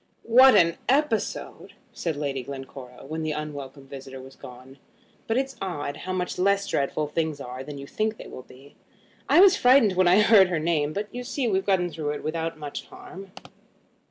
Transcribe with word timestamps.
"What 0.25 0.55
an 0.55 0.77
episode!" 0.89 1.73
said 1.93 2.15
Lady 2.15 2.41
Glencora, 2.41 3.05
when 3.05 3.21
the 3.21 3.33
unwelcome 3.33 3.85
visitor 3.87 4.19
was 4.19 4.35
gone; 4.35 4.79
"but 5.27 5.37
it's 5.37 5.55
odd 5.61 5.95
how 5.95 6.11
much 6.13 6.39
less 6.39 6.65
dreadful 6.65 7.05
things 7.05 7.39
are 7.39 7.63
than 7.63 7.77
you 7.77 7.85
think 7.85 8.17
they 8.17 8.25
will 8.25 8.41
be. 8.41 8.75
I 9.29 9.39
was 9.41 9.55
frightened 9.55 9.93
when 9.93 10.07
I 10.07 10.21
heard 10.21 10.47
her 10.47 10.57
name; 10.57 10.91
but 10.91 11.07
you 11.13 11.23
see 11.23 11.47
we've 11.47 11.67
got 11.67 11.87
through 11.91 12.13
it 12.13 12.23
without 12.23 12.57
much 12.57 12.87
harm." 12.87 13.31